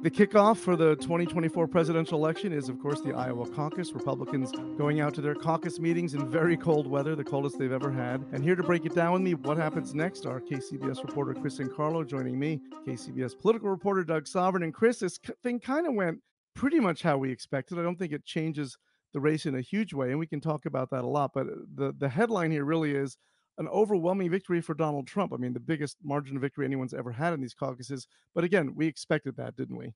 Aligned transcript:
The 0.00 0.10
kickoff 0.12 0.58
for 0.58 0.76
the 0.76 0.94
2024 0.94 1.66
presidential 1.66 2.18
election 2.18 2.52
is, 2.52 2.68
of 2.68 2.78
course, 2.78 3.00
the 3.00 3.12
Iowa 3.12 3.48
caucus. 3.48 3.90
Republicans 3.90 4.52
going 4.78 5.00
out 5.00 5.12
to 5.14 5.20
their 5.20 5.34
caucus 5.34 5.80
meetings 5.80 6.14
in 6.14 6.30
very 6.30 6.56
cold 6.56 6.86
weather, 6.86 7.16
the 7.16 7.24
coldest 7.24 7.58
they've 7.58 7.72
ever 7.72 7.90
had. 7.90 8.24
And 8.30 8.44
here 8.44 8.54
to 8.54 8.62
break 8.62 8.86
it 8.86 8.94
down 8.94 9.12
with 9.12 9.22
me, 9.22 9.34
what 9.34 9.56
happens 9.56 9.96
next, 9.96 10.24
our 10.24 10.40
KCBS 10.40 11.02
reporter 11.02 11.34
Chris 11.34 11.58
and 11.58 11.74
Carlo 11.74 12.04
joining 12.04 12.38
me, 12.38 12.60
KCBS 12.86 13.36
political 13.40 13.70
reporter 13.70 14.04
Doug 14.04 14.28
Sovern. 14.28 14.62
And 14.62 14.72
Chris, 14.72 15.00
this 15.00 15.18
thing 15.42 15.58
kind 15.58 15.84
of 15.84 15.94
went 15.94 16.20
pretty 16.54 16.78
much 16.78 17.02
how 17.02 17.18
we 17.18 17.32
expected. 17.32 17.76
I 17.76 17.82
don't 17.82 17.98
think 17.98 18.12
it 18.12 18.24
changes 18.24 18.78
the 19.12 19.18
race 19.18 19.46
in 19.46 19.56
a 19.56 19.60
huge 19.60 19.94
way, 19.94 20.10
and 20.10 20.18
we 20.20 20.28
can 20.28 20.40
talk 20.40 20.64
about 20.64 20.90
that 20.90 21.02
a 21.02 21.08
lot. 21.08 21.32
But 21.34 21.48
uh, 21.48 21.56
the 21.74 21.92
the 21.98 22.08
headline 22.08 22.52
here 22.52 22.64
really 22.64 22.92
is 22.92 23.16
an 23.58 23.68
overwhelming 23.68 24.30
victory 24.30 24.60
for 24.60 24.74
Donald 24.74 25.06
Trump. 25.06 25.32
I 25.32 25.36
mean, 25.36 25.52
the 25.52 25.60
biggest 25.60 25.98
margin 26.02 26.36
of 26.36 26.42
victory 26.42 26.64
anyone's 26.64 26.94
ever 26.94 27.12
had 27.12 27.34
in 27.34 27.40
these 27.40 27.54
caucuses. 27.54 28.06
But 28.34 28.44
again, 28.44 28.74
we 28.74 28.86
expected 28.86 29.36
that, 29.36 29.56
didn't 29.56 29.76
we? 29.76 29.94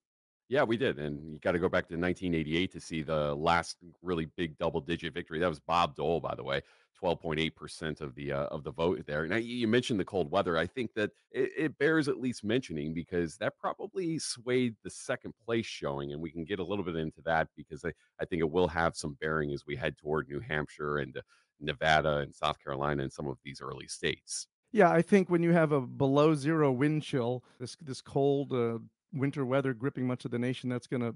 Yeah, 0.48 0.64
we 0.64 0.76
did. 0.76 0.98
And 0.98 1.32
you 1.32 1.38
got 1.38 1.52
to 1.52 1.58
go 1.58 1.68
back 1.68 1.88
to 1.88 1.96
1988 1.96 2.72
to 2.72 2.80
see 2.80 3.02
the 3.02 3.34
last 3.34 3.78
really 4.02 4.26
big 4.36 4.58
double 4.58 4.80
digit 4.80 5.14
victory. 5.14 5.38
That 5.38 5.48
was 5.48 5.60
Bob 5.60 5.96
Dole, 5.96 6.20
by 6.20 6.34
the 6.34 6.42
way, 6.42 6.60
12.8% 7.02 8.00
of 8.00 8.14
the 8.14 8.32
uh, 8.32 8.44
of 8.46 8.62
the 8.62 8.70
vote 8.70 9.02
there. 9.06 9.26
Now 9.26 9.36
you 9.36 9.66
mentioned 9.66 9.98
the 9.98 10.04
cold 10.04 10.30
weather. 10.30 10.58
I 10.58 10.66
think 10.66 10.92
that 10.94 11.10
it, 11.30 11.50
it, 11.56 11.78
bears 11.78 12.06
at 12.06 12.20
least 12.20 12.44
mentioning 12.44 12.92
because 12.92 13.36
that 13.38 13.56
probably 13.58 14.18
swayed 14.18 14.74
the 14.84 14.90
second 14.90 15.32
place 15.44 15.64
showing, 15.64 16.12
and 16.12 16.20
we 16.20 16.30
can 16.30 16.44
get 16.44 16.58
a 16.58 16.64
little 16.64 16.84
bit 16.84 16.96
into 16.96 17.22
that 17.24 17.48
because 17.56 17.84
I, 17.84 17.92
I 18.20 18.24
think 18.24 18.40
it 18.40 18.50
will 18.50 18.68
have 18.68 18.94
some 18.94 19.16
bearing 19.20 19.52
as 19.52 19.64
we 19.66 19.74
head 19.74 19.96
toward 19.96 20.28
New 20.28 20.40
Hampshire 20.40 20.98
and 20.98 21.16
uh, 21.16 21.22
Nevada 21.60 22.18
and 22.18 22.34
South 22.34 22.62
Carolina 22.62 23.02
and 23.02 23.12
some 23.12 23.28
of 23.28 23.38
these 23.44 23.60
early 23.60 23.86
states. 23.86 24.46
Yeah, 24.72 24.90
I 24.90 25.02
think 25.02 25.28
when 25.28 25.42
you 25.42 25.52
have 25.52 25.72
a 25.72 25.80
below 25.80 26.34
zero 26.34 26.72
wind 26.72 27.02
chill, 27.02 27.44
this 27.60 27.76
this 27.82 28.00
cold 28.00 28.52
uh, 28.52 28.78
winter 29.12 29.44
weather 29.44 29.74
gripping 29.74 30.06
much 30.06 30.24
of 30.24 30.30
the 30.30 30.38
nation, 30.38 30.70
that's 30.70 30.86
going 30.86 31.02
to 31.02 31.14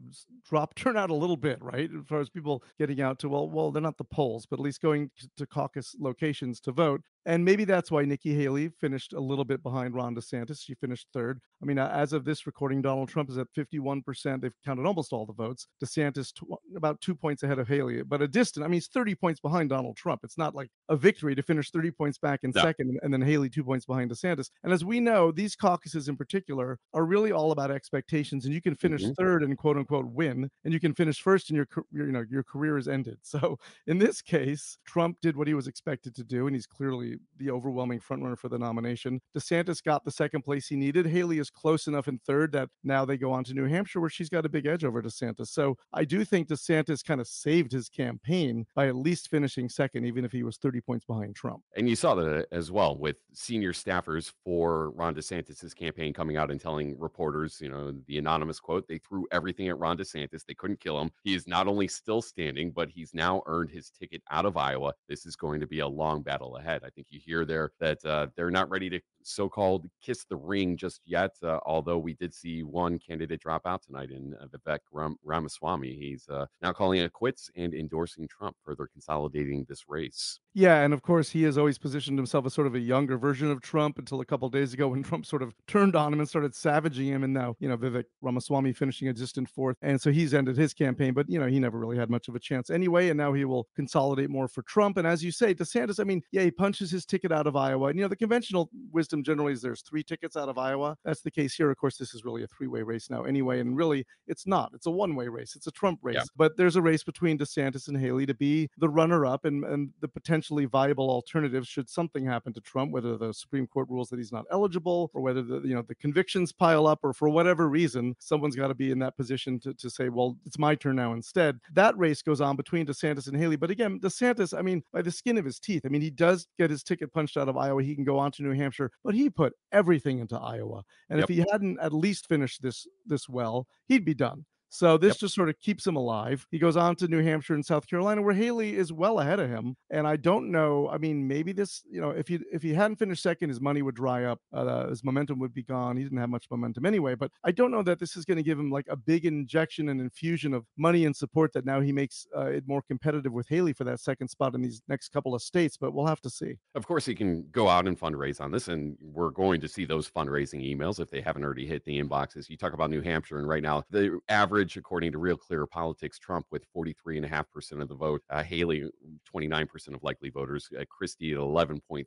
drop 0.48 0.74
turnout 0.76 1.10
a 1.10 1.14
little 1.14 1.36
bit, 1.36 1.60
right? 1.62 1.90
As 1.90 2.06
far 2.06 2.20
as 2.20 2.28
people 2.28 2.62
getting 2.78 3.00
out 3.00 3.18
to 3.20 3.28
well, 3.28 3.48
well, 3.48 3.70
they're 3.70 3.82
not 3.82 3.98
the 3.98 4.04
polls, 4.04 4.46
but 4.46 4.58
at 4.58 4.62
least 4.62 4.82
going 4.82 5.10
to 5.36 5.46
caucus 5.46 5.96
locations 5.98 6.60
to 6.60 6.72
vote. 6.72 7.02
And 7.26 7.44
maybe 7.44 7.64
that's 7.64 7.90
why 7.90 8.04
Nikki 8.04 8.34
Haley 8.34 8.68
finished 8.80 9.12
a 9.12 9.20
little 9.20 9.44
bit 9.44 9.62
behind 9.62 9.94
Ron 9.94 10.14
DeSantis. 10.14 10.60
She 10.62 10.74
finished 10.74 11.08
third. 11.12 11.40
I 11.60 11.66
mean, 11.66 11.78
as 11.78 12.12
of 12.12 12.24
this 12.24 12.46
recording, 12.46 12.80
Donald 12.80 13.08
Trump 13.08 13.28
is 13.30 13.36
at 13.36 13.48
51%. 13.52 14.40
They've 14.40 14.52
counted 14.64 14.86
almost 14.86 15.12
all 15.12 15.26
the 15.26 15.32
votes. 15.32 15.66
DeSantis 15.84 16.32
tw- 16.32 16.60
about 16.76 17.00
two 17.00 17.16
points 17.16 17.42
ahead 17.42 17.58
of 17.58 17.66
Haley, 17.66 18.02
but 18.02 18.22
a 18.22 18.28
distant. 18.28 18.64
I 18.64 18.68
mean, 18.68 18.74
he's 18.74 18.86
30 18.86 19.16
points 19.16 19.40
behind 19.40 19.70
Donald 19.70 19.96
Trump. 19.96 20.20
It's 20.22 20.38
not 20.38 20.54
like 20.54 20.70
a 20.88 20.96
victory 20.96 21.34
to 21.34 21.42
finish 21.42 21.70
30 21.70 21.90
points 21.90 22.18
back 22.18 22.40
in 22.44 22.52
no. 22.54 22.62
second 22.62 22.96
and 23.02 23.12
then 23.12 23.20
Haley 23.22 23.50
two 23.50 23.64
points 23.64 23.86
behind 23.86 24.10
DeSantis. 24.10 24.50
And 24.62 24.72
as 24.72 24.84
we 24.84 25.00
know, 25.00 25.32
these 25.32 25.56
caucuses 25.56 26.08
in 26.08 26.16
particular 26.16 26.78
are 26.94 27.04
really 27.04 27.32
all 27.32 27.50
about 27.50 27.72
expectations. 27.72 28.44
And 28.44 28.54
you 28.54 28.62
can 28.62 28.76
finish 28.76 29.02
mm-hmm. 29.02 29.12
third 29.18 29.42
and 29.42 29.58
quote 29.58 29.76
unquote 29.76 30.06
win, 30.06 30.48
and 30.64 30.72
you 30.72 30.78
can 30.78 30.94
finish 30.94 31.20
first 31.20 31.50
and 31.50 31.56
your, 31.56 31.66
your 31.90 32.06
you 32.06 32.12
know 32.12 32.24
your 32.30 32.44
career 32.44 32.78
is 32.78 32.88
ended. 32.88 33.18
So 33.36 33.58
in 33.86 33.98
this 33.98 34.22
case, 34.22 34.78
Trump 34.86 35.18
did 35.20 35.36
what 35.36 35.46
he 35.46 35.52
was 35.52 35.66
expected 35.66 36.14
to 36.14 36.24
do, 36.24 36.46
and 36.46 36.56
he's 36.56 36.66
clearly 36.66 37.15
the 37.38 37.50
overwhelming 37.50 38.00
frontrunner 38.00 38.38
for 38.38 38.48
the 38.48 38.58
nomination. 38.58 39.20
DeSantis 39.36 39.82
got 39.82 40.04
the 40.04 40.10
second 40.10 40.42
place 40.42 40.66
he 40.66 40.76
needed. 40.76 41.06
Haley 41.06 41.38
is 41.38 41.50
close 41.50 41.86
enough 41.86 42.08
in 42.08 42.18
third 42.18 42.52
that 42.52 42.68
now 42.84 43.04
they 43.04 43.16
go 43.16 43.32
on 43.32 43.44
to 43.44 43.54
New 43.54 43.66
Hampshire 43.66 44.00
where 44.00 44.10
she's 44.10 44.28
got 44.28 44.46
a 44.46 44.48
big 44.48 44.66
edge 44.66 44.84
over 44.84 45.02
DeSantis. 45.02 45.48
So 45.48 45.76
I 45.92 46.04
do 46.04 46.24
think 46.24 46.48
DeSantis 46.48 47.04
kind 47.04 47.20
of 47.20 47.26
saved 47.26 47.72
his 47.72 47.88
campaign 47.88 48.66
by 48.74 48.88
at 48.88 48.96
least 48.96 49.28
finishing 49.28 49.68
second, 49.68 50.04
even 50.04 50.24
if 50.24 50.32
he 50.32 50.42
was 50.42 50.56
30 50.56 50.80
points 50.80 51.04
behind 51.04 51.36
Trump. 51.36 51.62
And 51.76 51.88
you 51.88 51.96
saw 51.96 52.14
that 52.14 52.40
uh, 52.40 52.42
as 52.52 52.70
well 52.70 52.96
with 52.96 53.16
senior 53.32 53.72
staffers 53.72 54.32
for 54.44 54.90
Ron 54.90 55.14
DeSantis's 55.14 55.74
campaign 55.74 56.12
coming 56.12 56.36
out 56.36 56.50
and 56.50 56.60
telling 56.60 56.98
reporters, 56.98 57.60
you 57.60 57.68
know, 57.68 57.92
the 58.06 58.18
anonymous 58.18 58.60
quote, 58.60 58.88
they 58.88 58.98
threw 58.98 59.26
everything 59.32 59.68
at 59.68 59.78
Ron 59.78 59.96
DeSantis. 59.96 60.44
They 60.46 60.54
couldn't 60.54 60.80
kill 60.80 61.00
him. 61.00 61.10
He 61.22 61.34
is 61.34 61.46
not 61.46 61.68
only 61.68 61.88
still 61.88 62.22
standing, 62.22 62.70
but 62.70 62.88
he's 62.90 63.14
now 63.14 63.42
earned 63.46 63.70
his 63.70 63.90
ticket 63.90 64.22
out 64.30 64.46
of 64.46 64.56
Iowa. 64.56 64.92
This 65.08 65.26
is 65.26 65.36
going 65.36 65.60
to 65.60 65.66
be 65.66 65.80
a 65.80 65.88
long 65.88 66.22
battle 66.22 66.56
ahead. 66.56 66.82
I 66.84 66.90
think 66.90 67.05
you 67.10 67.20
hear 67.24 67.44
there 67.44 67.72
that 67.80 68.04
uh, 68.04 68.26
they're 68.36 68.50
not 68.50 68.70
ready 68.70 68.90
to 68.90 69.00
so-called 69.26 69.86
kiss 70.02 70.24
the 70.24 70.36
ring 70.36 70.76
just 70.76 71.00
yet. 71.04 71.32
Uh, 71.42 71.58
although 71.66 71.98
we 71.98 72.14
did 72.14 72.32
see 72.32 72.62
one 72.62 72.98
candidate 72.98 73.40
drop 73.40 73.66
out 73.66 73.82
tonight 73.82 74.10
in 74.10 74.34
uh, 74.40 74.46
Vivek 74.46 74.80
Ram- 74.92 75.18
Ramaswamy. 75.24 75.94
He's 75.94 76.28
uh, 76.28 76.46
now 76.62 76.72
calling 76.72 77.00
it 77.00 77.12
quits 77.12 77.50
and 77.56 77.74
endorsing 77.74 78.28
Trump, 78.28 78.56
further 78.64 78.86
consolidating 78.86 79.66
this 79.68 79.84
race. 79.88 80.40
Yeah, 80.54 80.82
and 80.82 80.94
of 80.94 81.02
course 81.02 81.30
he 81.30 81.42
has 81.42 81.58
always 81.58 81.78
positioned 81.78 82.18
himself 82.18 82.46
as 82.46 82.54
sort 82.54 82.66
of 82.66 82.74
a 82.74 82.80
younger 82.80 83.18
version 83.18 83.50
of 83.50 83.60
Trump 83.60 83.98
until 83.98 84.20
a 84.20 84.24
couple 84.24 84.48
days 84.48 84.72
ago 84.72 84.88
when 84.88 85.02
Trump 85.02 85.26
sort 85.26 85.42
of 85.42 85.54
turned 85.66 85.94
on 85.94 86.12
him 86.12 86.20
and 86.20 86.28
started 86.28 86.54
savaging 86.54 87.08
him, 87.08 87.24
and 87.24 87.32
now 87.32 87.56
you 87.58 87.68
know 87.68 87.76
Vivek 87.76 88.04
Ramaswamy 88.22 88.72
finishing 88.72 89.08
a 89.08 89.12
distant 89.12 89.48
fourth, 89.48 89.76
and 89.82 90.00
so 90.00 90.10
he's 90.10 90.34
ended 90.34 90.56
his 90.56 90.72
campaign. 90.72 91.14
But 91.14 91.28
you 91.28 91.38
know 91.38 91.46
he 91.46 91.60
never 91.60 91.78
really 91.78 91.96
had 91.96 92.10
much 92.10 92.28
of 92.28 92.34
a 92.34 92.40
chance 92.40 92.70
anyway, 92.70 93.08
and 93.08 93.18
now 93.18 93.32
he 93.32 93.44
will 93.44 93.68
consolidate 93.76 94.30
more 94.30 94.48
for 94.48 94.62
Trump. 94.62 94.96
And 94.96 95.06
as 95.06 95.22
you 95.22 95.30
say, 95.30 95.54
DeSantis, 95.54 96.00
I 96.00 96.04
mean, 96.04 96.22
yeah, 96.32 96.42
he 96.42 96.50
punches 96.50 96.90
his 96.90 97.04
ticket 97.04 97.32
out 97.32 97.46
of 97.46 97.56
Iowa, 97.56 97.88
and 97.88 97.98
you 97.98 98.04
know 98.04 98.08
the 98.08 98.16
conventional 98.16 98.70
wisdom 98.92 99.15
generally 99.22 99.52
is 99.52 99.62
there's 99.62 99.82
three 99.82 100.02
tickets 100.02 100.36
out 100.36 100.48
of 100.48 100.58
Iowa. 100.58 100.96
That's 101.04 101.20
the 101.20 101.30
case 101.30 101.54
here. 101.54 101.70
Of 101.70 101.76
course, 101.76 101.96
this 101.96 102.14
is 102.14 102.24
really 102.24 102.42
a 102.42 102.46
three-way 102.46 102.82
race 102.82 103.10
now 103.10 103.24
anyway, 103.24 103.60
and 103.60 103.76
really 103.76 104.06
it's 104.26 104.46
not. 104.46 104.72
It's 104.74 104.86
a 104.86 104.90
one-way 104.90 105.28
race. 105.28 105.56
It's 105.56 105.66
a 105.66 105.72
Trump 105.72 106.00
race. 106.02 106.16
Yeah. 106.16 106.24
But 106.36 106.56
there's 106.56 106.76
a 106.76 106.82
race 106.82 107.04
between 107.04 107.38
DeSantis 107.38 107.88
and 107.88 107.96
Haley 107.96 108.26
to 108.26 108.34
be 108.34 108.68
the 108.78 108.88
runner-up 108.88 109.44
and 109.44 109.64
and 109.64 109.90
the 110.00 110.08
potentially 110.08 110.64
viable 110.64 111.10
alternatives 111.10 111.68
should 111.68 111.88
something 111.88 112.24
happen 112.24 112.52
to 112.54 112.60
Trump, 112.60 112.92
whether 112.92 113.16
the 113.16 113.32
Supreme 113.32 113.66
Court 113.66 113.88
rules 113.88 114.08
that 114.10 114.18
he's 114.18 114.32
not 114.32 114.44
eligible 114.50 115.10
or 115.14 115.22
whether 115.22 115.42
the 115.42 115.60
you 115.60 115.74
know 115.74 115.82
the 115.82 115.94
convictions 115.94 116.52
pile 116.52 116.86
up 116.86 117.00
or 117.02 117.12
for 117.12 117.28
whatever 117.28 117.68
reason 117.68 118.14
someone's 118.18 118.56
got 118.56 118.68
to 118.68 118.74
be 118.74 118.90
in 118.90 118.98
that 118.98 119.16
position 119.16 119.58
to, 119.60 119.74
to 119.74 119.90
say, 119.90 120.08
well, 120.08 120.36
it's 120.44 120.58
my 120.58 120.74
turn 120.74 120.96
now 120.96 121.12
instead. 121.12 121.58
That 121.72 121.96
race 121.98 122.22
goes 122.22 122.40
on 122.40 122.56
between 122.56 122.86
DeSantis 122.86 123.28
and 123.28 123.36
Haley. 123.36 123.56
But 123.56 123.70
again, 123.70 124.00
DeSantis, 124.00 124.56
I 124.56 124.62
mean, 124.62 124.82
by 124.92 125.02
the 125.02 125.10
skin 125.10 125.38
of 125.38 125.44
his 125.44 125.58
teeth, 125.58 125.82
I 125.84 125.88
mean, 125.88 126.02
he 126.02 126.10
does 126.10 126.46
get 126.58 126.70
his 126.70 126.82
ticket 126.82 127.12
punched 127.12 127.36
out 127.36 127.48
of 127.48 127.56
Iowa. 127.56 127.82
He 127.82 127.94
can 127.94 128.04
go 128.04 128.18
on 128.18 128.32
to 128.32 128.42
New 128.42 128.52
Hampshire, 128.52 128.90
but 129.06 129.14
he 129.14 129.30
put 129.30 129.52
everything 129.70 130.18
into 130.18 130.36
Iowa. 130.36 130.82
And 131.08 131.20
yep. 131.20 131.30
if 131.30 131.36
he 131.36 131.44
hadn't 131.50 131.78
at 131.80 131.92
least 131.92 132.26
finished 132.26 132.60
this 132.60 132.88
this 133.06 133.28
well, 133.28 133.68
he'd 133.86 134.04
be 134.04 134.14
done. 134.14 134.44
So 134.68 134.98
this 134.98 135.14
yep. 135.14 135.20
just 135.20 135.34
sort 135.34 135.48
of 135.48 135.58
keeps 135.60 135.86
him 135.86 135.96
alive. 135.96 136.46
He 136.50 136.58
goes 136.58 136.76
on 136.76 136.96
to 136.96 137.08
New 137.08 137.22
Hampshire 137.22 137.54
and 137.54 137.64
South 137.64 137.88
Carolina, 137.88 138.22
where 138.22 138.34
Haley 138.34 138.76
is 138.76 138.92
well 138.92 139.20
ahead 139.20 139.40
of 139.40 139.48
him. 139.48 139.76
And 139.90 140.06
I 140.06 140.16
don't 140.16 140.50
know. 140.50 140.88
I 140.88 140.98
mean, 140.98 141.26
maybe 141.26 141.52
this, 141.52 141.82
you 141.90 142.00
know, 142.00 142.10
if 142.10 142.28
he 142.28 142.40
if 142.52 142.62
he 142.62 142.74
hadn't 142.74 142.96
finished 142.96 143.22
second, 143.22 143.48
his 143.48 143.60
money 143.60 143.82
would 143.82 143.94
dry 143.94 144.24
up. 144.24 144.40
Uh, 144.52 144.88
his 144.88 145.04
momentum 145.04 145.38
would 145.38 145.54
be 145.54 145.62
gone. 145.62 145.96
He 145.96 146.02
didn't 146.02 146.18
have 146.18 146.28
much 146.28 146.46
momentum 146.50 146.84
anyway. 146.84 147.14
But 147.14 147.30
I 147.44 147.52
don't 147.52 147.70
know 147.70 147.82
that 147.82 147.98
this 147.98 148.16
is 148.16 148.24
going 148.24 148.36
to 148.36 148.42
give 148.42 148.58
him 148.58 148.70
like 148.70 148.86
a 148.88 148.96
big 148.96 149.24
injection 149.24 149.88
and 149.88 150.00
infusion 150.00 150.52
of 150.52 150.64
money 150.76 151.04
and 151.06 151.14
support 151.14 151.52
that 151.54 151.64
now 151.64 151.80
he 151.80 151.92
makes 151.92 152.26
uh, 152.36 152.46
it 152.46 152.64
more 152.66 152.82
competitive 152.82 153.32
with 153.32 153.48
Haley 153.48 153.72
for 153.72 153.84
that 153.84 154.00
second 154.00 154.28
spot 154.28 154.54
in 154.54 154.62
these 154.62 154.82
next 154.88 155.10
couple 155.10 155.34
of 155.34 155.42
states. 155.42 155.76
But 155.76 155.94
we'll 155.94 156.06
have 156.06 156.20
to 156.22 156.30
see. 156.30 156.54
Of 156.74 156.86
course, 156.86 157.06
he 157.06 157.14
can 157.14 157.46
go 157.52 157.68
out 157.68 157.86
and 157.86 157.98
fundraise 157.98 158.40
on 158.40 158.50
this, 158.50 158.68
and 158.68 158.96
we're 159.00 159.30
going 159.30 159.60
to 159.60 159.68
see 159.68 159.84
those 159.84 160.10
fundraising 160.10 160.62
emails 160.62 161.00
if 161.00 161.10
they 161.10 161.20
haven't 161.20 161.44
already 161.44 161.66
hit 161.66 161.84
the 161.84 162.02
inboxes. 162.02 162.48
You 162.48 162.56
talk 162.56 162.72
about 162.72 162.90
New 162.90 163.00
Hampshire, 163.00 163.38
and 163.38 163.48
right 163.48 163.62
now 163.62 163.84
the 163.90 164.18
average 164.28 164.55
average, 164.56 164.76
according 164.78 165.12
to 165.12 165.18
Real 165.18 165.36
Clear 165.36 165.66
Politics, 165.66 166.18
Trump 166.18 166.46
with 166.50 166.64
43.5% 166.74 167.82
of 167.82 167.88
the 167.88 167.94
vote, 167.94 168.22
uh, 168.30 168.42
Haley 168.42 168.88
29% 169.34 169.94
of 169.94 170.02
likely 170.02 170.30
voters, 170.30 170.70
uh, 170.80 170.82
Christie 170.88 171.32
at 171.32 171.38
11.3%, 171.38 172.06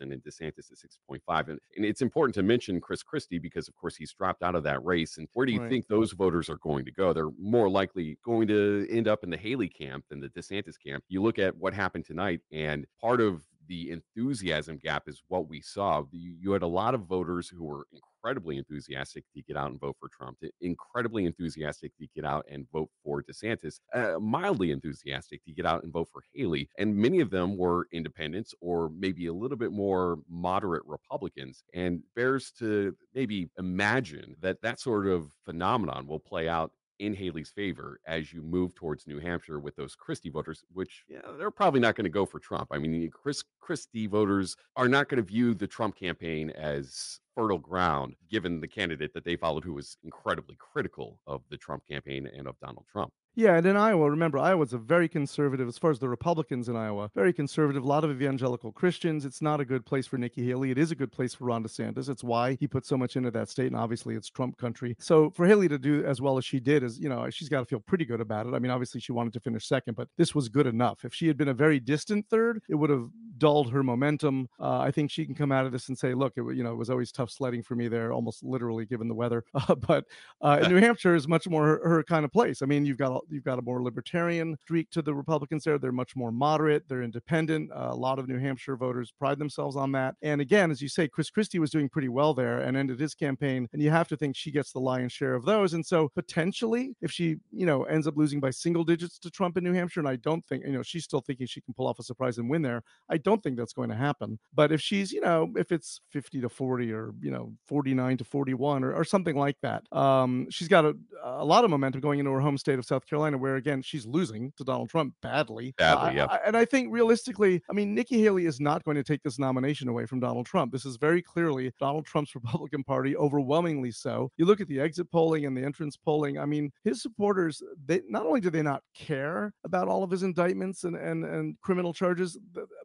and 0.00 0.20
DeSantis 0.24 0.72
at 0.72 0.78
6.5. 1.08 1.48
And, 1.50 1.60
and 1.76 1.84
it's 1.86 2.02
important 2.02 2.34
to 2.34 2.42
mention 2.42 2.80
Chris 2.80 3.04
Christie 3.04 3.38
because, 3.38 3.68
of 3.68 3.76
course, 3.76 3.94
he's 3.94 4.12
dropped 4.12 4.42
out 4.42 4.56
of 4.56 4.64
that 4.64 4.84
race. 4.84 5.18
And 5.18 5.28
where 5.34 5.46
do 5.46 5.52
you 5.52 5.60
Right. 5.60 5.70
think 5.70 5.86
those 5.86 6.10
voters 6.12 6.50
are 6.50 6.56
going 6.58 6.84
to 6.84 6.90
go? 6.90 7.12
They're 7.12 7.30
more 7.38 7.70
likely 7.70 8.18
going 8.24 8.48
to 8.48 8.88
end 8.90 9.06
up 9.06 9.22
in 9.22 9.30
the 9.30 9.36
Haley 9.36 9.68
camp 9.68 10.04
than 10.10 10.18
the 10.20 10.28
DeSantis 10.30 10.74
camp. 10.84 11.04
You 11.08 11.22
look 11.22 11.38
at 11.38 11.56
what 11.56 11.74
happened 11.74 12.06
tonight, 12.06 12.40
and 12.50 12.86
part 13.00 13.20
of 13.20 13.42
the 13.68 13.90
enthusiasm 13.92 14.78
gap 14.78 15.04
is 15.06 15.22
what 15.28 15.48
we 15.48 15.60
saw. 15.60 16.02
You, 16.10 16.34
you 16.40 16.50
had 16.52 16.62
a 16.62 16.66
lot 16.66 16.94
of 16.94 17.02
voters 17.02 17.48
who 17.48 17.62
were 17.64 17.86
incredibly 18.24 18.56
enthusiastic 18.56 19.22
to 19.34 19.42
get 19.42 19.56
out 19.56 19.70
and 19.70 19.78
vote 19.78 19.96
for 20.00 20.08
Trump, 20.08 20.38
incredibly 20.62 21.26
enthusiastic 21.26 21.92
to 21.98 22.06
get 22.14 22.24
out 22.24 22.46
and 22.50 22.66
vote 22.72 22.88
for 23.02 23.22
DeSantis, 23.22 23.80
uh, 23.92 24.18
mildly 24.18 24.70
enthusiastic 24.70 25.44
to 25.44 25.52
get 25.52 25.66
out 25.66 25.82
and 25.82 25.92
vote 25.92 26.08
for 26.10 26.22
Haley. 26.32 26.68
And 26.78 26.96
many 26.96 27.20
of 27.20 27.28
them 27.28 27.58
were 27.58 27.86
independents 27.92 28.54
or 28.62 28.90
maybe 28.98 29.26
a 29.26 29.32
little 29.32 29.58
bit 29.58 29.72
more 29.72 30.20
moderate 30.30 30.84
Republicans. 30.86 31.64
And 31.74 32.00
bears 32.16 32.50
to 32.60 32.96
maybe 33.14 33.50
imagine 33.58 34.36
that 34.40 34.62
that 34.62 34.80
sort 34.80 35.06
of 35.06 35.30
phenomenon 35.44 36.06
will 36.06 36.20
play 36.20 36.48
out 36.48 36.72
in 37.00 37.12
Haley's 37.12 37.50
favor 37.50 37.98
as 38.06 38.32
you 38.32 38.40
move 38.40 38.74
towards 38.74 39.06
New 39.06 39.18
Hampshire 39.18 39.58
with 39.58 39.76
those 39.76 39.94
Christie 39.94 40.30
voters, 40.30 40.64
which 40.72 41.04
yeah, 41.08 41.18
they're 41.36 41.50
probably 41.50 41.80
not 41.80 41.96
going 41.96 42.04
to 42.04 42.10
go 42.10 42.24
for 42.24 42.38
Trump. 42.38 42.68
I 42.70 42.78
mean, 42.78 43.10
Chris 43.10 43.42
Christie 43.60 44.06
voters 44.06 44.56
are 44.76 44.88
not 44.88 45.08
going 45.08 45.16
to 45.22 45.28
view 45.28 45.54
the 45.54 45.66
Trump 45.66 45.96
campaign 45.96 46.50
as 46.50 47.18
fertile 47.34 47.58
ground, 47.58 48.14
given 48.30 48.60
the 48.60 48.68
candidate 48.68 49.12
that 49.14 49.24
they 49.24 49.36
followed, 49.36 49.64
who 49.64 49.74
was 49.74 49.96
incredibly 50.04 50.56
critical 50.58 51.20
of 51.26 51.42
the 51.50 51.56
Trump 51.56 51.82
campaign 51.86 52.26
and 52.26 52.46
of 52.46 52.58
Donald 52.60 52.86
Trump. 52.90 53.12
Yeah, 53.36 53.56
and 53.56 53.66
in 53.66 53.76
Iowa, 53.76 54.08
remember, 54.08 54.38
Iowa's 54.38 54.74
a 54.74 54.78
very 54.78 55.08
conservative, 55.08 55.66
as 55.66 55.76
far 55.76 55.90
as 55.90 55.98
the 55.98 56.08
Republicans 56.08 56.68
in 56.68 56.76
Iowa, 56.76 57.10
very 57.16 57.32
conservative, 57.32 57.82
a 57.82 57.86
lot 57.86 58.04
of 58.04 58.10
evangelical 58.10 58.70
Christians. 58.70 59.24
It's 59.24 59.42
not 59.42 59.60
a 59.60 59.64
good 59.64 59.84
place 59.84 60.06
for 60.06 60.18
Nikki 60.18 60.46
Haley. 60.46 60.70
It 60.70 60.78
is 60.78 60.92
a 60.92 60.94
good 60.94 61.10
place 61.10 61.34
for 61.34 61.46
Ron 61.46 61.64
DeSantis. 61.64 62.08
It's 62.08 62.22
why 62.22 62.54
he 62.54 62.68
put 62.68 62.86
so 62.86 62.96
much 62.96 63.16
into 63.16 63.32
that 63.32 63.48
state, 63.48 63.66
and 63.66 63.76
obviously 63.76 64.14
it's 64.14 64.30
Trump 64.30 64.56
country. 64.56 64.94
So 65.00 65.30
for 65.30 65.46
Haley 65.46 65.66
to 65.68 65.78
do 65.78 66.04
as 66.04 66.20
well 66.20 66.38
as 66.38 66.44
she 66.44 66.60
did 66.60 66.84
is, 66.84 67.00
you 67.00 67.08
know, 67.08 67.28
she's 67.28 67.48
got 67.48 67.58
to 67.58 67.64
feel 67.64 67.80
pretty 67.80 68.04
good 68.04 68.20
about 68.20 68.46
it. 68.46 68.54
I 68.54 68.60
mean, 68.60 68.70
obviously 68.70 69.00
she 69.00 69.10
wanted 69.10 69.32
to 69.32 69.40
finish 69.40 69.66
second, 69.66 69.94
but 69.96 70.08
this 70.16 70.32
was 70.32 70.48
good 70.48 70.68
enough. 70.68 71.04
If 71.04 71.12
she 71.12 71.26
had 71.26 71.36
been 71.36 71.48
a 71.48 71.54
very 71.54 71.80
distant 71.80 72.28
third, 72.28 72.62
it 72.68 72.76
would 72.76 72.90
have 72.90 73.08
dulled 73.38 73.70
her 73.72 73.82
momentum. 73.82 74.48
Uh, 74.60 74.78
I 74.78 74.92
think 74.92 75.10
she 75.10 75.24
can 75.24 75.34
come 75.34 75.50
out 75.50 75.66
of 75.66 75.72
this 75.72 75.88
and 75.88 75.98
say, 75.98 76.14
look, 76.14 76.34
it, 76.36 76.44
you 76.54 76.62
know, 76.62 76.72
it 76.72 76.76
was 76.76 76.88
always 76.88 77.10
tough 77.10 77.30
sledding 77.30 77.64
for 77.64 77.74
me 77.74 77.88
there, 77.88 78.12
almost 78.12 78.44
literally 78.44 78.86
given 78.86 79.08
the 79.08 79.14
weather. 79.14 79.44
Uh, 79.54 79.74
but 79.86 80.04
uh, 80.40 80.58
New 80.68 80.76
Hampshire 80.76 81.16
is 81.16 81.26
much 81.26 81.48
more 81.48 81.64
her, 81.64 81.88
her 81.88 82.04
kind 82.04 82.24
of 82.24 82.32
place. 82.32 82.62
I 82.62 82.66
mean, 82.66 82.86
you've 82.86 82.98
got 82.98 83.12
a, 83.12 83.20
you've 83.30 83.44
got 83.44 83.58
a 83.58 83.62
more 83.62 83.82
libertarian 83.82 84.56
streak 84.62 84.90
to 84.90 85.02
the 85.02 85.14
Republicans 85.14 85.64
there. 85.64 85.78
They're 85.78 85.92
much 85.92 86.16
more 86.16 86.32
moderate. 86.32 86.88
They're 86.88 87.02
independent. 87.02 87.70
Uh, 87.72 87.88
a 87.90 87.96
lot 87.96 88.18
of 88.18 88.28
New 88.28 88.38
Hampshire 88.38 88.76
voters 88.76 89.12
pride 89.18 89.38
themselves 89.38 89.76
on 89.76 89.92
that. 89.92 90.14
And 90.22 90.40
again, 90.40 90.70
as 90.70 90.80
you 90.80 90.88
say, 90.88 91.08
Chris 91.08 91.30
Christie 91.30 91.58
was 91.58 91.70
doing 91.70 91.88
pretty 91.88 92.08
well 92.08 92.34
there 92.34 92.58
and 92.60 92.76
ended 92.76 93.00
his 93.00 93.14
campaign. 93.14 93.68
And 93.72 93.82
you 93.82 93.90
have 93.90 94.08
to 94.08 94.16
think 94.16 94.36
she 94.36 94.50
gets 94.50 94.72
the 94.72 94.80
lion's 94.80 95.12
share 95.12 95.34
of 95.34 95.44
those. 95.44 95.74
And 95.74 95.84
so 95.84 96.08
potentially, 96.14 96.94
if 97.00 97.10
she 97.10 97.36
you 97.52 97.66
know 97.66 97.84
ends 97.84 98.06
up 98.06 98.16
losing 98.16 98.40
by 98.40 98.50
single 98.50 98.84
digits 98.84 99.18
to 99.20 99.30
Trump 99.30 99.56
in 99.56 99.64
New 99.64 99.72
Hampshire, 99.72 100.00
and 100.00 100.08
I 100.08 100.16
don't 100.16 100.44
think 100.46 100.64
you 100.64 100.72
know 100.72 100.82
she's 100.82 101.04
still 101.04 101.20
thinking 101.20 101.46
she 101.46 101.60
can 101.60 101.74
pull 101.74 101.86
off 101.86 101.98
a 101.98 102.02
surprise 102.02 102.38
and 102.38 102.48
win 102.48 102.62
there. 102.62 102.82
I 103.08 103.18
don't 103.18 103.42
think 103.42 103.56
that's 103.56 103.72
going 103.72 103.90
to 103.90 103.96
happen. 103.96 104.38
But 104.54 104.72
if 104.72 104.80
she's, 104.80 105.12
you 105.12 105.20
know, 105.20 105.52
if 105.56 105.72
it's 105.72 106.00
50 106.10 106.40
to 106.40 106.48
40 106.48 106.92
or, 106.92 107.12
you 107.20 107.30
know, 107.30 107.52
49 107.66 108.18
to 108.18 108.24
41 108.24 108.84
or, 108.84 108.94
or 108.94 109.04
something 109.04 109.36
like 109.36 109.56
that, 109.62 109.82
um, 109.92 110.46
she's 110.50 110.68
got 110.68 110.84
a, 110.84 110.94
a 111.22 111.44
lot 111.44 111.64
of 111.64 111.70
momentum 111.70 112.00
going 112.00 112.18
into 112.18 112.30
her 112.30 112.40
home 112.40 112.58
state 112.58 112.78
of 112.78 112.84
South 112.84 113.06
Carolina, 113.06 113.13
where 113.18 113.56
again, 113.56 113.80
she's 113.82 114.06
losing 114.06 114.52
to 114.56 114.64
Donald 114.64 114.90
Trump 114.90 115.14
badly. 115.22 115.74
Uh, 115.78 115.94
Badly, 115.94 116.08
I- 116.08 116.12
yeah. 116.14 116.26
I- 116.26 116.40
and 116.46 116.56
I 116.56 116.64
think 116.64 116.92
realistically, 116.92 117.62
I 117.70 117.72
mean, 117.72 117.94
Nikki 117.94 118.20
Haley 118.22 118.46
is 118.46 118.60
not 118.60 118.82
going 118.84 118.96
to 118.96 119.04
take 119.04 119.22
this 119.22 119.38
nomination 119.38 119.88
away 119.88 120.06
from 120.06 120.20
Donald 120.20 120.46
Trump. 120.46 120.72
This 120.72 120.84
is 120.84 120.96
very 120.96 121.22
clearly 121.22 121.72
Donald 121.78 122.06
Trump's 122.06 122.34
Republican 122.34 122.82
Party, 122.84 123.16
overwhelmingly 123.16 123.90
so. 123.90 124.30
You 124.36 124.44
look 124.46 124.60
at 124.60 124.68
the 124.68 124.80
exit 124.80 125.10
polling 125.10 125.46
and 125.46 125.56
the 125.56 125.62
entrance 125.64 125.96
polling. 125.96 126.38
I 126.38 126.46
mean, 126.46 126.70
his 126.82 127.02
supporters, 127.02 127.62
they 127.86 128.02
not 128.08 128.26
only 128.26 128.40
do 128.40 128.50
they 128.50 128.62
not 128.62 128.82
care 128.94 129.52
about 129.64 129.88
all 129.88 130.02
of 130.02 130.10
his 130.10 130.22
indictments 130.22 130.84
and 130.84 130.96
and, 130.96 131.24
and 131.24 131.60
criminal 131.60 131.92
charges, 131.92 132.38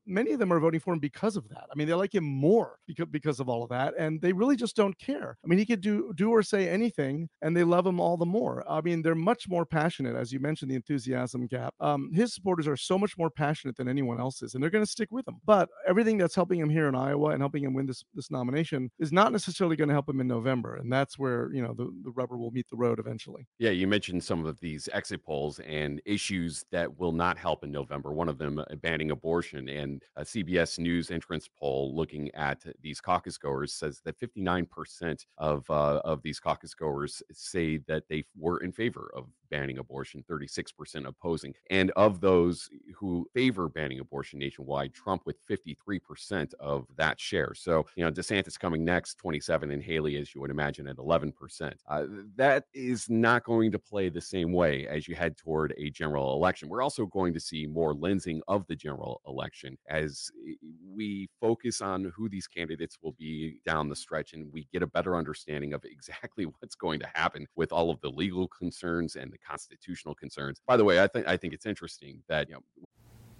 many 0.09 0.31
of 0.31 0.39
them 0.39 0.51
are 0.51 0.59
voting 0.59 0.79
for 0.79 0.93
him 0.93 0.99
because 0.99 1.35
of 1.35 1.47
that. 1.49 1.65
I 1.71 1.75
mean, 1.75 1.87
they 1.87 1.93
like 1.93 2.13
him 2.13 2.23
more 2.23 2.77
because 2.87 3.07
because 3.11 3.39
of 3.39 3.47
all 3.47 3.63
of 3.63 3.69
that, 3.69 3.93
and 3.97 4.21
they 4.21 4.33
really 4.33 4.55
just 4.55 4.75
don't 4.75 4.97
care. 4.97 5.37
I 5.43 5.47
mean, 5.47 5.59
he 5.59 5.65
could 5.65 5.81
do 5.81 6.11
do 6.15 6.31
or 6.31 6.43
say 6.43 6.67
anything, 6.67 7.29
and 7.41 7.55
they 7.55 7.63
love 7.63 7.85
him 7.85 7.99
all 7.99 8.17
the 8.17 8.25
more. 8.25 8.63
I 8.69 8.81
mean, 8.81 9.01
they're 9.01 9.15
much 9.15 9.47
more 9.47 9.65
passionate, 9.65 10.15
as 10.15 10.31
you 10.31 10.39
mentioned, 10.39 10.71
the 10.71 10.75
enthusiasm 10.75 11.47
gap. 11.47 11.73
Um, 11.79 12.11
his 12.13 12.33
supporters 12.33 12.67
are 12.67 12.77
so 12.77 12.97
much 12.97 13.17
more 13.17 13.29
passionate 13.29 13.77
than 13.77 13.87
anyone 13.87 14.19
else's, 14.19 14.53
and 14.53 14.63
they're 14.63 14.69
going 14.69 14.83
to 14.83 14.89
stick 14.89 15.09
with 15.11 15.27
him. 15.27 15.37
But 15.45 15.69
everything 15.87 16.17
that's 16.17 16.35
helping 16.35 16.59
him 16.59 16.69
here 16.69 16.87
in 16.87 16.95
Iowa 16.95 17.29
and 17.29 17.41
helping 17.41 17.63
him 17.63 17.73
win 17.73 17.85
this 17.85 18.03
this 18.13 18.31
nomination 18.31 18.89
is 18.99 19.11
not 19.11 19.31
necessarily 19.31 19.75
going 19.75 19.89
to 19.89 19.93
help 19.93 20.09
him 20.09 20.19
in 20.19 20.27
November, 20.27 20.75
and 20.75 20.91
that's 20.91 21.19
where 21.19 21.51
you 21.53 21.61
know 21.61 21.73
the, 21.73 21.85
the 22.03 22.11
rubber 22.11 22.37
will 22.37 22.51
meet 22.51 22.69
the 22.69 22.77
road 22.77 22.99
eventually. 22.99 23.47
Yeah, 23.59 23.71
you 23.71 23.87
mentioned 23.87 24.23
some 24.23 24.45
of 24.45 24.59
these 24.59 24.89
exit 24.93 25.23
polls 25.23 25.59
and 25.59 26.01
issues 26.05 26.65
that 26.71 26.99
will 26.99 27.11
not 27.11 27.37
help 27.37 27.63
in 27.63 27.71
November. 27.71 28.11
One 28.11 28.29
of 28.29 28.37
them 28.37 28.59
uh, 28.59 28.75
banning 28.81 29.11
abortion, 29.11 29.69
and 29.69 29.98
a 30.15 30.23
CBS 30.23 30.79
News 30.79 31.11
entrance 31.11 31.49
poll 31.59 31.95
looking 31.95 32.29
at 32.35 32.63
these 32.81 33.01
caucus 33.01 33.37
goers 33.37 33.73
says 33.73 34.01
that 34.05 34.19
59% 34.19 35.25
of 35.37 35.69
uh, 35.69 36.01
of 36.03 36.21
these 36.21 36.39
caucus 36.39 36.73
goers 36.73 37.21
say 37.31 37.77
that 37.87 38.03
they 38.09 38.23
were 38.37 38.59
in 38.59 38.71
favor 38.71 39.11
of 39.15 39.25
banning 39.49 39.79
abortion, 39.79 40.23
36% 40.29 41.07
opposing, 41.07 41.53
and 41.69 41.91
of 41.91 42.21
those 42.21 42.69
who 42.99 43.27
favor 43.33 43.69
banning 43.69 43.99
abortion 43.99 44.39
nationwide, 44.39 44.93
Trump 44.93 45.21
with 45.25 45.37
53% 45.47 46.53
of 46.59 46.85
that 46.97 47.19
share. 47.19 47.53
So 47.53 47.85
you 47.95 48.03
know, 48.03 48.11
DeSantis 48.11 48.59
coming 48.59 48.83
next, 48.83 49.15
27, 49.15 49.71
and 49.71 49.81
Haley, 49.81 50.17
as 50.17 50.35
you 50.35 50.41
would 50.41 50.51
imagine, 50.51 50.87
at 50.87 50.97
11%. 50.97 51.73
Uh, 51.87 52.03
that 52.35 52.65
is 52.73 53.09
not 53.09 53.43
going 53.43 53.71
to 53.71 53.79
play 53.79 54.09
the 54.09 54.21
same 54.21 54.51
way 54.51 54.87
as 54.87 55.07
you 55.07 55.15
head 55.15 55.37
toward 55.37 55.73
a 55.77 55.89
general 55.89 56.33
election. 56.33 56.69
We're 56.69 56.81
also 56.81 57.05
going 57.05 57.33
to 57.33 57.39
see 57.39 57.65
more 57.65 57.93
lensing 57.93 58.41
of 58.47 58.67
the 58.67 58.75
general 58.75 59.21
election 59.27 59.77
as 59.89 60.29
we 60.93 61.29
focus 61.39 61.81
on 61.81 62.11
who 62.15 62.27
these 62.27 62.47
candidates 62.47 62.97
will 63.01 63.13
be 63.13 63.61
down 63.65 63.89
the 63.89 63.95
stretch 63.95 64.33
and 64.33 64.51
we 64.51 64.67
get 64.73 64.83
a 64.83 64.87
better 64.87 65.15
understanding 65.15 65.73
of 65.73 65.83
exactly 65.85 66.45
what's 66.59 66.75
going 66.75 66.99
to 66.99 67.07
happen 67.13 67.45
with 67.55 67.71
all 67.71 67.89
of 67.89 68.01
the 68.01 68.09
legal 68.09 68.47
concerns 68.47 69.15
and 69.15 69.31
the 69.31 69.37
constitutional 69.37 70.15
concerns. 70.15 70.61
By 70.67 70.77
the 70.77 70.83
way, 70.83 71.01
I 71.01 71.07
think 71.07 71.27
I 71.27 71.37
think 71.37 71.53
it's 71.53 71.65
interesting 71.65 72.21
that 72.27 72.49
you 72.49 72.55
know 72.55 72.61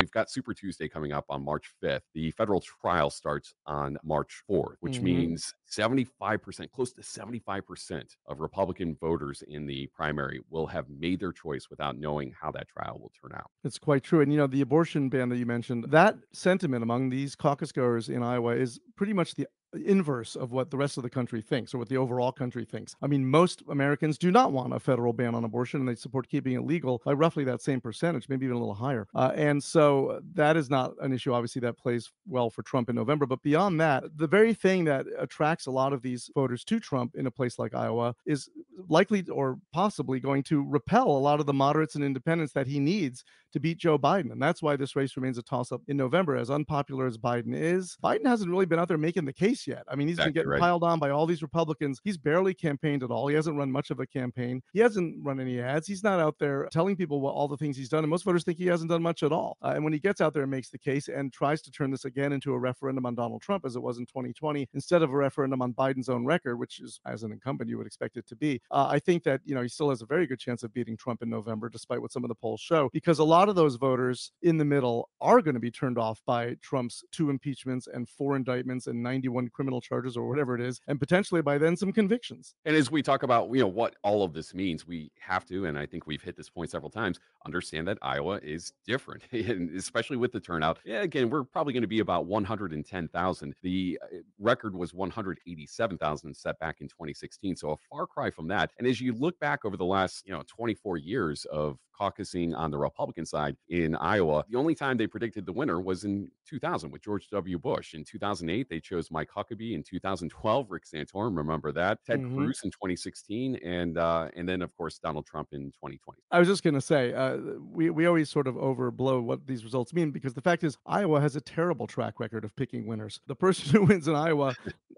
We've 0.00 0.10
got 0.12 0.30
Super 0.30 0.54
Tuesday 0.54 0.88
coming 0.88 1.10
up 1.12 1.24
on 1.28 1.44
March 1.44 1.72
5th. 1.82 2.02
The 2.14 2.30
federal 2.30 2.60
trial 2.60 3.10
starts 3.10 3.52
on 3.66 3.98
March 4.04 4.42
4th, 4.48 4.76
which 4.78 4.98
Mhm. 4.98 5.02
means 5.02 5.54
75%, 5.66 6.70
close 6.70 6.92
to 6.92 7.02
75% 7.02 8.16
of 8.26 8.38
Republican 8.38 8.94
voters 8.94 9.42
in 9.42 9.66
the 9.66 9.88
primary 9.88 10.40
will 10.50 10.68
have 10.68 10.88
made 10.88 11.18
their 11.18 11.32
choice 11.32 11.68
without 11.68 11.98
knowing 11.98 12.30
how 12.30 12.52
that 12.52 12.68
trial 12.68 13.00
will 13.00 13.10
turn 13.20 13.32
out. 13.34 13.50
It's 13.64 13.78
quite 13.78 14.04
true. 14.04 14.20
And 14.20 14.30
you 14.30 14.38
know, 14.38 14.46
the 14.46 14.60
abortion 14.60 15.08
ban 15.08 15.30
that 15.30 15.36
you 15.36 15.46
mentioned, 15.46 15.84
that 15.90 16.16
sentiment 16.32 16.84
among 16.84 17.08
these 17.08 17.34
caucus 17.34 17.72
goers 17.72 18.08
in 18.08 18.22
Iowa 18.22 18.54
is 18.54 18.78
pretty 18.94 19.12
much 19.12 19.34
the 19.34 19.48
inverse 19.74 20.36
of 20.36 20.52
what 20.52 20.70
the 20.70 20.76
rest 20.76 20.96
of 20.96 21.02
the 21.02 21.10
country 21.10 21.42
thinks 21.42 21.74
or 21.74 21.78
what 21.78 21.88
the 21.88 21.96
overall 21.96 22.32
country 22.32 22.64
thinks. 22.64 22.96
I 23.02 23.06
mean, 23.06 23.26
most 23.26 23.62
Americans 23.68 24.18
do 24.18 24.30
not 24.30 24.52
want 24.52 24.72
a 24.72 24.80
federal 24.80 25.12
ban 25.12 25.34
on 25.34 25.44
abortion 25.44 25.80
and 25.80 25.88
they 25.88 25.94
support 25.94 26.28
keeping 26.28 26.54
it 26.54 26.64
legal 26.64 27.02
by 27.04 27.12
roughly 27.12 27.44
that 27.44 27.60
same 27.60 27.80
percentage, 27.80 28.28
maybe 28.28 28.46
even 28.46 28.56
a 28.56 28.60
little 28.60 28.74
higher. 28.74 29.06
Uh, 29.14 29.32
and 29.34 29.62
so 29.62 30.20
that 30.34 30.56
is 30.56 30.70
not 30.70 30.92
an 31.00 31.12
issue, 31.12 31.32
obviously, 31.32 31.60
that 31.60 31.76
plays 31.76 32.10
well 32.26 32.50
for 32.50 32.62
Trump 32.62 32.88
in 32.88 32.96
November. 32.96 33.26
But 33.26 33.42
beyond 33.42 33.80
that, 33.80 34.04
the 34.16 34.26
very 34.26 34.54
thing 34.54 34.84
that 34.84 35.06
attracts 35.18 35.66
a 35.66 35.70
lot 35.70 35.92
of 35.92 36.02
these 36.02 36.30
voters 36.34 36.64
to 36.64 36.80
Trump 36.80 37.14
in 37.14 37.26
a 37.26 37.30
place 37.30 37.58
like 37.58 37.74
Iowa 37.74 38.14
is 38.26 38.48
likely 38.88 39.24
or 39.28 39.58
possibly 39.72 40.20
going 40.20 40.42
to 40.44 40.64
repel 40.66 41.08
a 41.08 41.18
lot 41.18 41.40
of 41.40 41.46
the 41.46 41.52
moderates 41.52 41.94
and 41.94 42.04
independents 42.04 42.52
that 42.54 42.66
he 42.66 42.78
needs 42.78 43.24
to 43.52 43.60
beat 43.60 43.78
Joe 43.78 43.98
Biden. 43.98 44.32
And 44.32 44.42
that's 44.42 44.62
why 44.62 44.76
this 44.76 44.96
race 44.96 45.16
remains 45.16 45.38
a 45.38 45.42
toss 45.42 45.72
up 45.72 45.82
in 45.88 45.96
November. 45.96 46.36
As 46.36 46.50
unpopular 46.50 47.06
as 47.06 47.16
Biden 47.16 47.54
is, 47.54 47.96
Biden 48.02 48.26
hasn't 48.26 48.50
really 48.50 48.66
been 48.66 48.78
out 48.78 48.88
there 48.88 48.98
making 48.98 49.24
the 49.24 49.32
case 49.32 49.66
yet. 49.66 49.84
I 49.88 49.96
mean, 49.96 50.08
he's 50.08 50.18
Exactly 50.18 50.32
been 50.32 50.34
getting 50.34 50.50
right. 50.50 50.60
piled 50.60 50.84
on 50.84 50.98
by 50.98 51.10
all 51.10 51.26
these 51.26 51.42
Republicans. 51.42 52.00
He's 52.02 52.18
barely 52.18 52.54
campaigned 52.54 53.02
at 53.02 53.10
all. 53.10 53.28
He 53.28 53.34
hasn't 53.34 53.56
run 53.56 53.70
much 53.70 53.90
of 53.90 54.00
a 54.00 54.06
campaign. 54.06 54.62
He 54.72 54.80
hasn't 54.80 55.16
run 55.22 55.40
any 55.40 55.60
ads. 55.60 55.86
He's 55.86 56.02
not 56.02 56.20
out 56.20 56.36
there 56.38 56.68
telling 56.72 56.96
people 56.96 57.20
what 57.20 57.34
all 57.34 57.48
the 57.48 57.56
things 57.56 57.76
he's 57.76 57.88
done. 57.88 58.04
And 58.04 58.10
most 58.10 58.24
voters 58.24 58.44
think 58.44 58.58
he 58.58 58.66
hasn't 58.66 58.90
done 58.90 59.02
much 59.02 59.22
at 59.22 59.32
all. 59.32 59.56
Uh, 59.62 59.72
and 59.74 59.84
when 59.84 59.92
he 59.92 59.98
gets 59.98 60.20
out 60.20 60.34
there 60.34 60.42
and 60.42 60.50
makes 60.50 60.70
the 60.70 60.78
case 60.78 61.08
and 61.08 61.32
tries 61.32 61.62
to 61.62 61.70
turn 61.70 61.90
this 61.90 62.04
again 62.04 62.32
into 62.32 62.52
a 62.52 62.58
referendum 62.58 63.06
on 63.06 63.14
Donald 63.14 63.42
Trump, 63.42 63.64
as 63.64 63.76
it 63.76 63.82
was 63.82 63.98
in 63.98 64.06
2020, 64.06 64.68
instead 64.74 65.02
of 65.02 65.10
a 65.12 65.16
referendum 65.16 65.62
on 65.62 65.72
Biden's 65.72 66.08
own 66.08 66.24
record, 66.24 66.56
which 66.56 66.80
is 66.80 67.00
as 67.06 67.22
an 67.22 67.32
incumbent 67.32 67.70
you 67.70 67.78
would 67.78 67.86
expect 67.86 68.16
it 68.16 68.26
to 68.26 68.36
be, 68.36 68.60
uh, 68.70 68.86
I 68.90 68.98
think 68.98 69.22
that 69.24 69.40
you 69.44 69.54
know 69.54 69.62
he 69.62 69.68
still 69.68 69.90
has 69.90 70.02
a 70.02 70.06
very 70.06 70.26
good 70.26 70.38
chance 70.38 70.62
of 70.62 70.72
beating 70.72 70.96
Trump 70.96 71.22
in 71.22 71.30
November, 71.30 71.68
despite 71.68 72.00
what 72.00 72.12
some 72.12 72.24
of 72.24 72.28
the 72.28 72.34
polls 72.34 72.60
show, 72.60 72.90
because 72.92 73.18
a 73.18 73.24
lot 73.24 73.37
of 73.46 73.56
those 73.56 73.76
voters 73.76 74.32
in 74.40 74.56
the 74.56 74.64
middle 74.64 75.10
are 75.20 75.42
going 75.42 75.52
to 75.52 75.60
be 75.60 75.70
turned 75.70 75.98
off 75.98 76.22
by 76.24 76.56
Trump's 76.62 77.04
two 77.12 77.28
impeachments 77.28 77.86
and 77.92 78.08
four 78.08 78.36
indictments 78.36 78.86
and 78.86 79.02
91 79.02 79.48
criminal 79.48 79.82
charges 79.82 80.16
or 80.16 80.26
whatever 80.26 80.54
it 80.54 80.62
is, 80.62 80.80
and 80.88 80.98
potentially 80.98 81.42
by 81.42 81.58
then 81.58 81.76
some 81.76 81.92
convictions. 81.92 82.54
And 82.64 82.74
as 82.74 82.90
we 82.90 83.02
talk 83.02 83.22
about, 83.22 83.50
you 83.52 83.60
know, 83.60 83.68
what 83.68 83.96
all 84.02 84.22
of 84.22 84.32
this 84.32 84.54
means, 84.54 84.86
we 84.86 85.12
have 85.20 85.44
to, 85.46 85.66
and 85.66 85.78
I 85.78 85.84
think 85.84 86.06
we've 86.06 86.22
hit 86.22 86.36
this 86.36 86.48
point 86.48 86.70
several 86.70 86.90
times, 86.90 87.20
understand 87.44 87.86
that 87.88 87.98
Iowa 88.00 88.40
is 88.42 88.72
different, 88.86 89.22
and 89.32 89.76
especially 89.76 90.16
with 90.16 90.32
the 90.32 90.40
turnout. 90.40 90.78
Yeah, 90.84 91.02
again, 91.02 91.28
we're 91.28 91.44
probably 91.44 91.74
going 91.74 91.82
to 91.82 91.86
be 91.86 92.00
about 92.00 92.24
110,000. 92.24 93.54
The 93.62 93.98
uh, 94.02 94.16
record 94.38 94.74
was 94.74 94.94
187,000 94.94 96.34
set 96.34 96.58
back 96.58 96.80
in 96.80 96.88
2016, 96.88 97.56
so 97.56 97.72
a 97.72 97.76
far 97.90 98.06
cry 98.06 98.30
from 98.30 98.48
that. 98.48 98.70
And 98.78 98.86
as 98.86 99.00
you 99.00 99.12
look 99.12 99.38
back 99.38 99.64
over 99.64 99.76
the 99.76 99.84
last, 99.84 100.26
you 100.26 100.32
know, 100.32 100.42
24 100.46 100.96
years 100.96 101.44
of 101.46 101.78
caucusing 101.98 102.54
on 102.56 102.70
the 102.70 102.78
Republican 102.78 103.26
side 103.26 103.56
in 103.68 103.94
Iowa, 103.96 104.44
the 104.48 104.56
only 104.58 104.74
time 104.74 104.96
they 104.96 105.06
predicted 105.06 105.46
the 105.46 105.52
winner 105.52 105.80
was 105.80 106.04
in 106.04 106.30
2000 106.46 106.90
with 106.90 107.02
George 107.02 107.28
W. 107.30 107.58
Bush. 107.58 107.94
In 107.94 108.04
2008, 108.04 108.68
they 108.68 108.80
chose 108.80 109.10
Mike 109.10 109.28
Huckabee. 109.34 109.74
In 109.74 109.82
2012, 109.82 110.70
Rick 110.70 110.84
Santorum, 110.86 111.36
remember 111.36 111.72
that. 111.72 112.04
Ted 112.04 112.20
Mhm. 112.20 112.36
Cruz 112.36 112.60
in 112.64 112.70
2016, 112.70 113.56
and 113.56 113.98
uh, 113.98 114.28
and 114.36 114.48
then 114.48 114.62
of 114.62 114.74
course 114.76 114.98
Donald 114.98 115.26
Trump 115.26 115.48
in 115.52 115.70
2020. 115.72 116.22
I 116.30 116.38
was 116.38 116.48
just 116.48 116.62
going 116.62 116.74
to 116.74 116.80
say, 116.80 117.12
uh, 117.12 117.36
we, 117.60 117.90
we 117.90 118.06
always 118.06 118.30
sort 118.30 118.46
of 118.46 118.54
overblow 118.54 119.22
what 119.22 119.46
these 119.46 119.64
results 119.64 119.92
mean 119.92 120.10
because 120.10 120.34
the 120.34 120.40
fact 120.42 120.64
is, 120.64 120.78
Iowa 120.86 121.20
has 121.20 121.36
a 121.36 121.40
terrible 121.40 121.86
track 121.86 122.20
record 122.20 122.44
of 122.44 122.54
picking 122.56 122.86
winners. 122.86 123.20
The 123.26 123.34
person 123.36 123.70
who 123.72 123.84
wins 123.86 124.08
in 124.08 124.14
Iowa 124.14 124.54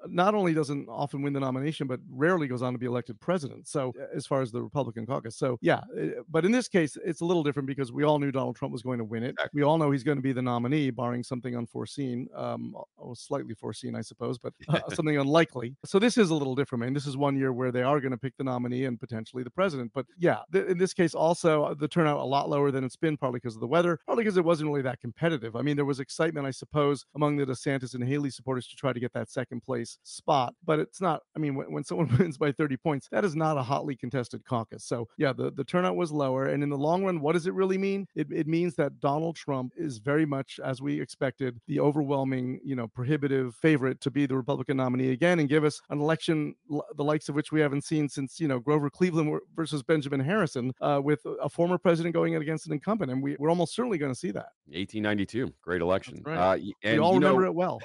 not 0.09 0.35
only 0.35 0.54
doesn't 0.54 0.88
often 0.88 1.23
win 1.23 1.33
the 1.33 1.40
nomination, 1.40 1.87
but 1.87 2.00
rarely 2.11 2.47
goes 2.47 2.62
on 2.62 2.73
to 2.73 2.78
be 2.78 2.87
elected 2.87 3.21
president. 3.21 3.69
So, 3.69 3.92
uh, 4.00 4.07
as 4.16 4.26
far 4.26 4.42
as 4.42 4.50
the 4.50 4.62
Republican 4.62 5.07
caucus. 5.07 5.37
So, 5.37 5.59
yeah. 5.61 5.80
uh, 5.99 6.23
But 6.28 6.45
in 6.45 6.52
this 6.52 6.69
case, 6.69 6.97
it's 7.04 7.21
a 7.21 7.25
little 7.25 7.42
different 7.42 7.66
because 7.66 7.92
we 7.92 8.04
all 8.04 8.19
knew 8.19 8.30
Donald 8.30 8.57
Trump 8.57 8.73
was 8.73 8.83
going 8.83 8.99
to 8.99 9.04
win 9.04 9.23
it. 9.23 9.37
We 9.52 9.62
all 9.62 9.78
know 9.78 9.90
he's 9.90 10.02
going 10.02 10.19
to 10.19 10.23
be 10.23 10.33
the 10.33 10.42
nominee, 10.42 10.90
barring 10.90 11.23
something 11.23 11.57
unforeseen, 11.57 12.28
um, 12.35 12.75
or 12.97 13.16
slightly 13.16 13.54
foreseen, 13.54 13.95
I 13.95 14.00
suppose, 14.00 14.38
but 14.38 14.52
uh, 14.69 14.80
something 14.95 15.16
unlikely. 15.16 15.76
So, 15.85 15.99
this 15.99 16.19
is 16.19 16.30
a 16.30 16.35
little 16.35 16.54
different. 16.54 16.85
I 16.85 16.87
mean, 16.87 16.95
this 16.95 17.07
is 17.07 17.16
one 17.16 17.37
year 17.37 17.52
where 17.52 17.73
they 17.73 17.83
are 17.83 18.00
going 18.00 18.12
to 18.12 18.19
pick 18.19 18.37
the 18.37 18.45
nominee 18.45 18.85
and 18.85 18.99
potentially 18.99 19.42
the 19.42 19.50
president. 19.50 19.92
But 19.95 20.07
yeah, 20.19 20.38
th- 20.52 20.66
in 20.66 20.78
this 20.78 20.95
case, 20.95 21.14
also 21.14 21.64
uh, 21.64 21.75
the 21.75 21.88
turnout 21.88 22.21
a 22.21 22.25
lot 22.25 22.49
lower 22.49 22.71
than 22.71 22.85
it's 22.85 22.97
been, 22.97 23.16
partly 23.16 23.38
because 23.38 23.54
of 23.54 23.61
the 23.61 23.66
weather, 23.66 23.99
partly 24.07 24.25
because 24.25 24.37
it 24.37 24.45
wasn't 24.45 24.69
really 24.69 24.83
that 24.83 25.00
competitive. 25.00 25.57
I 25.57 25.62
mean, 25.62 25.76
there 25.76 25.85
was 25.85 26.00
excitement, 26.00 26.47
I 26.47 26.50
suppose, 26.50 27.04
among 27.14 27.37
the 27.37 27.47
DeSantis 27.47 27.95
and 27.95 28.04
Haley 28.04 28.30
supporters 28.30 28.66
to 28.69 28.76
try 28.76 28.92
to 28.92 29.00
get 29.00 29.12
that 29.12 29.30
second 29.30 29.62
place 29.62 29.89
spot, 30.02 30.54
but 30.64 30.78
it's 30.78 31.00
not. 31.00 31.23
I 31.37 31.38
mean, 31.38 31.54
when, 31.54 31.73
when 31.73 31.85
someone 31.85 32.09
wins 32.18 32.38
by 32.38 32.52
30 32.52 32.76
points, 32.76 33.09
that 33.11 33.25
is 33.25 33.35
not 33.37 33.56
a 33.56 33.62
hotly 33.62 33.97
contested 33.97 34.44
caucus. 34.44 34.85
So 34.85 35.09
yeah, 35.18 35.32
the, 35.32 35.50
the 35.50 35.64
turnout 35.64 35.97
was 35.97 36.12
lower. 36.12 36.47
And 36.47 36.62
in 36.62 36.68
the 36.70 36.78
long 36.78 37.04
run, 37.04 37.20
what 37.20 37.32
does 37.32 37.47
it 37.47 37.54
really 37.54 37.78
mean? 37.78 38.06
It, 38.14 38.28
it 38.32 38.47
means 38.47 38.75
that 38.76 39.00
Donald 39.00 39.37
Trump 39.37 39.73
is 39.76 39.99
very 39.99 40.26
much, 40.26 40.61
as 40.64 40.80
we 40.82 41.00
expected, 41.00 41.61
the 41.66 41.80
overwhelming, 41.80 42.61
you 42.64 42.76
know, 42.76 42.88
prohibitive 42.88 43.54
favorite 43.56 44.00
to 44.02 44.11
be 44.11 44.26
the 44.26 44.37
Republican 44.37 44.76
nominee 44.76 45.11
again 45.12 45.38
and 45.40 45.49
give 45.49 45.64
us 45.64 45.80
an 45.90 46.00
election 46.00 46.54
l- 46.70 46.85
the 46.97 47.04
likes 47.04 47.28
of 47.28 47.35
which 47.35 47.52
we 47.52 47.61
haven't 47.61 47.85
seen 47.85 48.09
since, 48.09 48.40
you 48.40 48.49
know, 48.49 48.59
Grover 48.59 48.90
Cleveland 48.90 49.38
versus 49.54 49.82
Benjamin 49.82 50.20
Harrison, 50.20 50.73
uh, 50.80 51.00
with 51.02 51.20
a 51.42 51.49
former 51.49 51.78
president 51.78 52.14
going 52.14 52.35
in 52.35 52.42
against 52.42 52.66
an 52.66 52.73
incumbent. 52.73 53.11
And 53.11 53.23
we, 53.23 53.37
we're 53.38 53.50
almost 53.50 53.75
certainly 53.75 53.99
going 53.99 54.12
to 54.12 54.18
see 54.18 54.30
that. 54.32 54.49
1892, 54.66 55.52
great 55.62 55.80
election. 55.80 56.23
right. 56.25 56.37
Uh, 56.37 56.56
y- 56.59 56.73
We 56.92 56.99
all 56.99 57.14
remember 57.14 57.42
know- 57.42 57.47
it 57.49 57.54
well. 57.54 57.80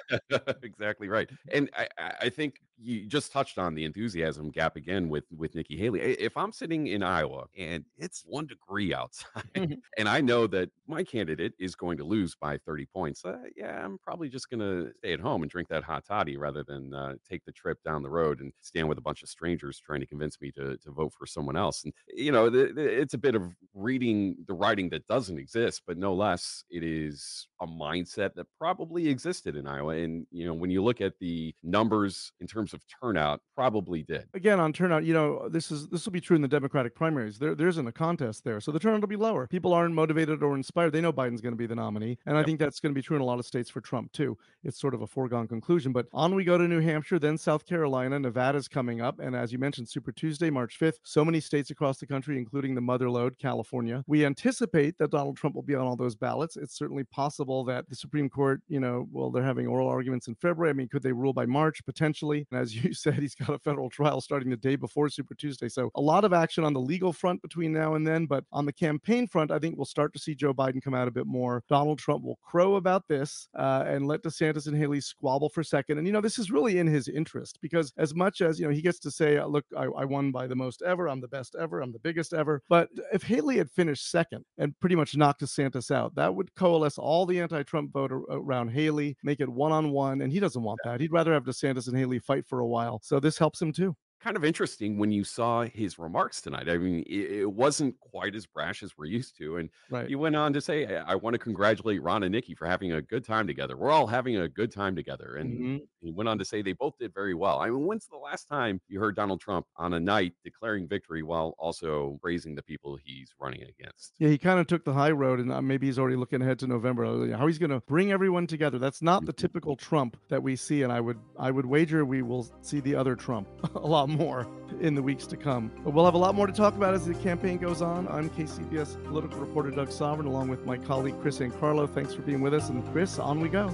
exactly 0.64 1.08
right. 1.08 1.30
And 1.52 1.70
I, 1.78 1.88
I- 1.98 2.30
think 2.30 2.56
you 2.78 3.06
just 3.08 3.32
touched 3.32 3.58
on 3.58 3.74
the 3.74 3.86
enthusiasm 3.86 4.52
gap 4.52 4.76
again 4.76 5.08
with 5.08 5.24
with 5.32 5.56
Nikki 5.56 5.78
Haley. 5.78 6.02
If 6.02 6.36
I'm 6.36 6.52
sitting 6.52 6.88
in 6.88 7.04
Iowa 7.04 7.46
and 7.58 7.86
it's 7.98 8.24
one 8.26 8.48
degree 8.48 8.94
outside, 8.94 9.44
and 9.98 10.10
I 10.10 10.20
know 10.20 10.46
that 10.48 10.70
my 10.86 11.02
candidate 11.04 11.54
is 11.58 11.74
going 11.76 11.98
to 12.00 12.04
lose 12.04 12.36
by 12.36 12.58
30 12.58 12.86
points, 12.86 13.24
uh, 13.24 13.38
yeah, 13.56 13.84
I'm 13.86 13.98
probably 14.00 14.28
just 14.28 14.50
going 14.50 14.60
to 14.60 14.92
stay 14.98 15.14
at 15.14 15.22
home 15.22 15.42
and 15.44 15.50
drink 15.50 15.70
that 15.70 15.84
hot 15.84 16.04
toddy 16.06 16.36
rather 16.36 16.64
than 16.64 16.94
uh, 16.94 17.14
take 17.30 17.46
the 17.46 17.54
trip 17.54 17.82
down 17.84 18.04
the 18.04 18.10
road 18.10 18.42
and 18.42 18.52
stand 18.62 18.90
with 18.90 18.98
a 18.98 19.02
bunch 19.02 19.24
of 19.24 19.30
strangers 19.30 19.80
trying 19.80 20.02
to 20.02 20.06
convince 20.08 20.42
me 20.42 20.52
to 20.52 20.78
to 20.78 20.92
vote 20.92 21.14
for 21.18 21.26
someone 21.26 21.56
else. 21.56 21.86
And 21.86 21.94
you 22.14 22.32
know, 22.34 22.50
the, 22.50 22.74
the- 22.74 23.02
it's 23.02 23.14
a 23.14 23.18
bit 23.18 23.36
of 23.36 23.56
reading 23.74 24.38
the 24.48 24.54
writing 24.54 24.90
that 24.90 25.08
doesn't 25.08 25.40
exist, 25.40 25.84
but 25.88 25.98
no 25.98 26.14
less, 26.14 26.64
it 26.70 26.84
is 26.84 27.48
a 27.62 27.68
mindset 27.68 28.34
that 28.36 28.48
probably 28.58 29.08
existed 29.08 29.56
in 29.56 29.68
Iowa. 29.68 29.96
And 29.96 30.28
you 30.32 30.46
know, 30.46 30.54
when 30.54 30.70
you 30.70 30.84
look 30.84 31.02
at 31.02 31.14
the 31.20 31.54
numbers 31.64 32.32
in 32.40 32.48
terms 32.48 32.74
of 32.74 32.82
turnout, 33.02 33.42
probably 33.56 34.04
did. 34.04 34.26
again 34.34 34.60
on 34.60 34.74
turnout 34.74 35.06
you 35.06 35.14
know 35.14 35.48
this 35.50 35.72
is 35.72 35.88
this 35.88 36.06
will 36.06 36.12
be 36.12 36.22
true 36.22 36.36
in 36.36 36.42
the 36.42 36.48
democratic 36.48 36.96
primaries. 36.96 37.40
There 37.40 37.56
there 37.56 37.68
isn't 37.68 37.88
a 37.88 37.92
contest 37.92 38.44
there 38.44 38.60
so 38.60 38.72
the 38.72 38.80
turnout 38.80 39.02
will 39.02 39.08
be 39.08 39.16
lower. 39.16 39.48
People 39.48 39.74
aren't 39.74 39.96
motivated 39.96 40.44
or 40.44 40.56
inspired. 40.56 40.92
They 40.92 41.02
know 41.02 41.14
biden's 41.14 41.42
going 41.42 41.54
to 41.54 41.58
be 41.58 41.68
the 41.68 41.76
nominee 41.76 42.18
and 42.26 42.38
i 42.38 42.44
think 42.44 42.60
that's 42.60 42.80
going 42.80 42.94
to 42.94 42.96
be 42.96 43.02
true 43.02 43.16
in 43.16 43.22
a 43.22 43.26
lot 43.26 43.40
of 43.40 43.46
states 43.46 43.70
for 43.70 43.82
trump 43.82 44.12
too. 44.12 44.38
It's 44.64 44.80
sort 44.80 44.94
of 44.94 45.02
a 45.02 45.08
foregone 45.08 45.48
conclusion 45.48 45.94
but 45.94 46.08
on 46.14 46.36
we 46.36 46.44
go 46.44 46.58
to 46.58 46.68
new 46.68 46.82
hampshire 46.82 47.20
then 47.20 47.38
south 47.38 47.66
carolina 47.66 48.20
nevada's 48.20 48.68
coming 48.68 49.02
up 49.02 49.20
and 49.20 49.36
as 49.36 49.52
you 49.52 49.60
mentioned 49.60 49.88
super 49.90 50.12
tuesday 50.12 50.50
march 50.50 50.78
5th 50.80 51.00
so 51.04 51.24
many 51.24 51.40
states 51.40 51.70
across 51.70 51.98
the 52.00 52.08
country 52.08 52.38
including 52.38 52.76
the 52.76 52.82
motherlode 52.82 53.38
california. 53.38 54.04
We 54.08 54.26
anticipate 54.26 54.98
that 54.98 55.12
donald 55.12 55.38
trump 55.38 55.56
will 55.56 55.64
be 55.64 55.76
on 55.76 55.86
all 55.86 55.96
those 55.96 56.16
ballots. 56.16 56.58
It's 56.58 56.78
certainly 56.78 57.04
possible 57.06 57.55
that 57.64 57.90
the 57.90 57.96
supreme 57.96 58.30
court 58.30 58.62
you 58.68 58.80
know 58.80 59.08
well 59.12 59.32
they're 59.32 59.44
having 59.44 59.68
oral 59.68 59.88
arguments 59.88 60.28
in 60.28 60.36
february. 60.36 60.70
I 60.70 60.74
mean 60.74 60.88
could 60.88 61.04
they 61.04 61.12
rule 61.12 61.34
by 61.34 61.46
march? 61.46 61.84
Potentially. 61.86 62.46
And 62.52 62.60
as 62.60 62.76
you 62.84 62.94
said 62.94 63.16
he's 63.16 63.36
got 63.36 63.50
a 63.50 63.60
federal 63.60 63.90
trial 63.90 64.22
starting 64.22 64.50
the 64.50 64.58
day 64.58 64.76
before 64.76 65.10
super 65.10 65.36
tuesday. 65.36 65.70
So 65.70 65.90
a 65.96 66.02
lot 66.02 66.26
of 66.26 66.34
action 66.34 66.64
on 66.64 66.74
the 66.74 66.80
legal 66.80 67.14
front 67.14 67.42
between 67.42 67.72
now 67.72 67.96
and 67.96 68.06
then. 68.06 68.26
But 68.26 68.44
on 68.52 68.66
the 68.66 68.74
campaign 68.74 69.28
front 69.28 69.52
i 69.52 69.60
think 69.60 69.78
we'll 69.78 69.86
start 69.86 70.14
to 70.14 70.20
see 70.20 70.36
joe 70.36 70.54
biden 70.54 70.82
come 70.82 70.94
out 70.94 71.08
a 71.08 71.12
bit 71.12 71.28
more. 71.28 71.64
Donald 71.70 72.00
trump 72.00 72.24
will 72.24 72.40
crow 72.44 72.76
about 72.76 73.08
this 73.08 73.48
uh, 73.58 73.84
and 73.88 74.08
let 74.08 74.24
desantis 74.24 74.68
and 74.68 74.78
haley 74.78 75.02
squabble 75.02 75.50
for 75.50 75.62
a 75.62 75.66
second. 75.66 75.98
And 75.98 76.08
you 76.08 76.14
know 76.14 76.22
this 76.22 76.40
is 76.40 76.52
really 76.52 76.80
in 76.80 76.88
his 76.88 77.08
interest 77.08 77.60
because 77.62 77.94
as 77.98 78.14
much 78.16 78.42
as 78.42 78.60
you 78.60 78.66
know 78.66 78.74
he 78.74 78.82
gets 78.82 79.00
to 79.00 79.12
say 79.12 79.38
uh, 79.38 79.46
look 79.46 79.66
I, 79.78 79.86
I 79.86 80.06
won 80.06 80.32
by 80.32 80.48
the 80.48 80.56
most 80.56 80.82
ever. 80.82 81.08
I'm 81.08 81.22
the 81.22 81.28
best 81.28 81.56
ever. 81.60 81.82
I'm 81.82 81.92
the 81.92 82.00
biggest 82.00 82.34
ever. 82.34 82.62
But 82.70 82.90
if 83.14 83.24
haley 83.24 83.58
had 83.58 83.72
finished 83.72 84.12
second 84.12 84.46
and 84.58 84.78
pretty 84.80 84.96
much 84.96 85.16
knocked 85.16 85.42
desantis 85.42 85.92
out 85.92 86.16
that 86.16 86.34
would 86.34 86.54
coalesce 86.56 86.98
all 86.98 87.26
the 87.26 87.35
anti-trump 87.40 87.92
vote 87.92 88.12
ar- 88.12 88.32
uh, 88.32 88.40
around 88.40 88.70
haley 88.70 89.18
make 89.24 89.40
it 89.40 89.50
one-on-one 89.50 90.22
and 90.22 90.32
he 90.32 90.40
doesn't 90.40 90.64
want 90.64 90.80
that. 90.84 91.00
He'd 91.00 91.12
rather 91.12 91.34
have 91.34 91.44
desantis 91.44 91.88
and 91.88 91.98
haley 91.98 92.20
fight 92.20 92.46
for 92.48 92.60
a 92.60 92.68
while 92.68 93.00
so 93.04 93.20
this 93.20 93.38
helps 93.38 93.62
him 93.62 93.72
too 93.72 93.96
kind 94.22 94.36
of 94.38 94.44
interesting 94.44 94.98
when 94.98 95.12
you 95.12 95.24
saw 95.24 95.64
his 95.64 96.00
remarks 96.00 96.42
tonight. 96.42 96.68
I 96.68 96.78
mean, 96.78 97.04
it, 97.08 97.32
it 97.42 97.52
wasn't 97.52 98.00
quite 98.00 98.34
as 98.36 98.46
brash 98.48 98.82
as 98.82 98.98
we're 98.98 99.06
used 99.06 99.38
to. 99.38 99.58
And 99.58 99.70
Right. 99.90 100.08
he 100.08 100.16
went 100.16 100.36
on 100.36 100.52
to 100.54 100.62
say, 100.62 100.86
I, 100.98 101.12
I 101.12 101.16
want 101.16 101.36
to 101.36 101.38
congratulate 101.38 102.02
Ron 102.02 102.24
and 102.24 102.32
Nikki 102.32 102.56
for 102.56 102.66
having 102.66 102.94
a 102.94 103.02
good 103.02 103.24
time 103.24 103.46
together. 103.46 103.78
We're 103.78 103.92
all 103.92 104.08
having 104.08 104.38
a 104.38 104.48
good 104.48 104.72
time 104.72 104.96
together. 104.96 105.36
And 105.36 105.60
Mhm. 105.60 105.82
he 106.02 106.12
went 106.12 106.28
on 106.28 106.38
to 106.40 106.46
say 106.46 106.62
they 106.62 106.74
both 106.74 106.98
did 106.98 107.14
very 107.14 107.34
well. 107.36 107.60
I 107.60 107.70
mean, 107.70 107.86
when's 107.86 108.08
the 108.08 108.18
last 108.18 108.48
time 108.48 108.82
you 108.88 109.00
heard 109.00 109.16
Donald 109.16 109.42
Trump 109.42 109.68
on 109.78 109.94
a 109.94 110.00
night 110.00 110.34
declaring 110.44 110.88
victory 110.88 111.22
while 111.22 111.56
also 111.60 112.18
praising 112.22 112.56
the 112.56 112.64
people 112.64 112.98
he's 113.04 113.32
running 113.40 113.62
against? 113.62 114.14
Yeah, 114.18 114.30
he 114.30 114.38
kind 114.40 114.60
of 114.60 114.66
took 114.68 114.84
the 114.86 114.94
high 114.94 115.12
road, 115.12 115.40
and 115.40 115.52
uh, 115.52 115.62
maybe 115.62 115.86
he's 115.88 116.00
already 116.00 116.16
looking 116.16 116.42
ahead 116.42 116.58
to 116.60 116.68
November. 116.68 117.06
uh, 117.06 117.38
How 117.38 117.46
he's 117.48 117.60
going 117.60 117.70
to 117.72 117.82
bring 117.82 118.12
everyone 118.12 118.48
together. 118.48 118.80
That's 118.80 119.02
not 119.02 119.26
the 119.26 119.34
typical 119.34 119.76
Trump 119.76 120.18
that 120.30 120.42
we 120.42 120.56
see, 120.56 120.82
and 120.82 120.92
I 120.92 121.00
would 121.02 121.20
I 121.38 121.52
would 121.52 121.66
wager 121.66 122.04
we 122.06 122.22
will 122.22 122.48
see 122.62 122.80
the 122.80 122.96
other 122.96 123.16
Trump 123.16 123.48
a 123.76 123.80
lot 123.88 124.05
more 124.08 124.48
in 124.80 124.96
the 124.96 125.02
weeks 125.02 125.26
to 125.28 125.38
come. 125.38 125.72
But 125.84 125.94
we'll 125.94 126.06
have 126.06 126.14
a 126.14 126.20
lot 126.20 126.36
more 126.36 126.48
to 126.48 126.54
talk 126.54 126.76
about 126.76 126.94
as 126.94 127.06
the 127.06 127.14
campaign 127.16 127.58
goes 127.58 127.82
on. 127.82 128.08
I'm 128.08 128.30
KCBS 128.30 129.04
political 129.06 129.40
reporter 129.40 129.72
Doug 129.72 129.90
Sovern, 129.90 130.26
along 130.26 130.50
with 130.50 130.66
my 130.66 130.78
colleague 130.78 131.20
Chris 131.22 131.42
Carlo. 131.60 131.88
Thanks 131.88 132.14
for 132.14 132.22
being 132.22 132.42
with 132.42 132.54
us, 132.54 132.70
and 132.70 132.86
Chris, 132.92 133.20
on 133.20 133.40
we 133.40 133.50
go. 133.50 133.74